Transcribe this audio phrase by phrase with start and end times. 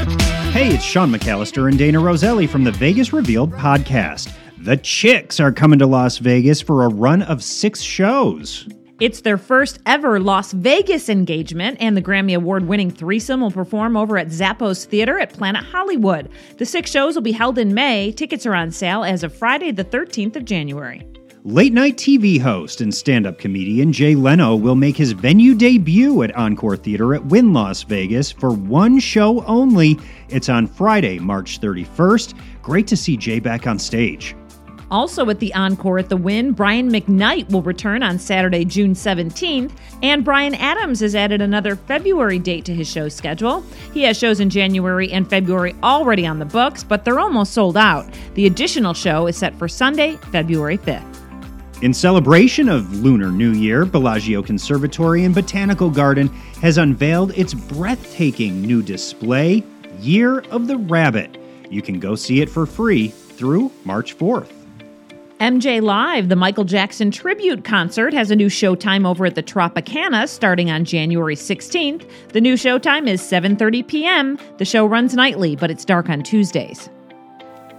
[0.00, 4.32] Hey, it's Sean McAllister and Dana Roselli from the Vegas Revealed podcast.
[4.56, 8.66] The Chicks are coming to Las Vegas for a run of six shows.
[8.98, 13.94] It's their first ever Las Vegas engagement, and the Grammy Award winning threesome will perform
[13.94, 16.30] over at Zappos Theater at Planet Hollywood.
[16.56, 18.10] The six shows will be held in May.
[18.12, 21.06] Tickets are on sale as of Friday, the 13th of January.
[21.44, 26.22] Late night TV host and stand up comedian Jay Leno will make his venue debut
[26.22, 29.98] at Encore Theater at Wynn Las Vegas for one show only.
[30.28, 32.34] It's on Friday, March 31st.
[32.60, 34.36] Great to see Jay back on stage.
[34.90, 39.72] Also at the Encore at the Wynn, Brian McKnight will return on Saturday, June 17th,
[40.02, 43.64] and Bryan Adams has added another February date to his show schedule.
[43.94, 47.78] He has shows in January and February already on the books, but they're almost sold
[47.78, 48.04] out.
[48.34, 51.09] The additional show is set for Sunday, February 5th.
[51.82, 56.28] In celebration of Lunar New Year, Bellagio Conservatory and Botanical Garden
[56.60, 59.64] has unveiled its breathtaking new display,
[59.98, 61.38] Year of the Rabbit.
[61.70, 64.52] You can go see it for free through March 4th.
[65.40, 70.28] MJ Live, the Michael Jackson tribute concert, has a new showtime over at the Tropicana
[70.28, 72.06] starting on January 16th.
[72.34, 74.38] The new showtime is 7:30 p.m.
[74.58, 76.90] The show runs nightly, but it's dark on Tuesdays.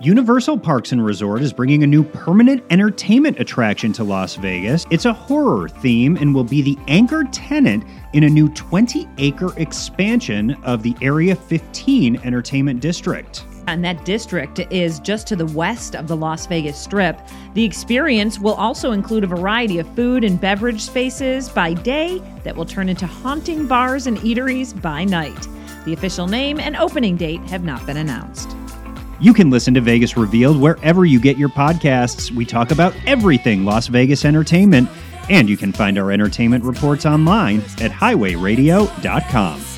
[0.00, 4.86] Universal Parks and Resort is bringing a new permanent entertainment attraction to Las Vegas.
[4.90, 7.82] It's a horror theme and will be the anchor tenant
[8.12, 13.44] in a new 20 acre expansion of the Area 15 Entertainment District.
[13.66, 17.20] And that district is just to the west of the Las Vegas Strip.
[17.54, 22.54] The experience will also include a variety of food and beverage spaces by day that
[22.54, 25.48] will turn into haunting bars and eateries by night.
[25.84, 28.57] The official name and opening date have not been announced.
[29.20, 32.30] You can listen to Vegas Revealed wherever you get your podcasts.
[32.30, 34.88] We talk about everything Las Vegas entertainment,
[35.28, 39.77] and you can find our entertainment reports online at highwayradio.com.